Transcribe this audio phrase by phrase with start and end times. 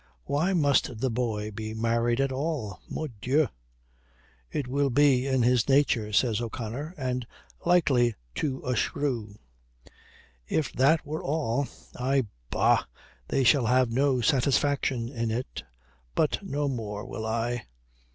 [0.23, 3.49] Why must the boy be married at all, mordieu?"
[4.51, 6.95] "It will be in his nature," says O'Connor.
[6.97, 7.27] "And
[7.67, 9.35] likely to a shrew."
[10.47, 11.67] "If that were all!
[11.95, 12.83] Ah, bah,
[13.27, 15.61] they shall have no satisfaction in it.
[16.15, 17.67] But no more will I..."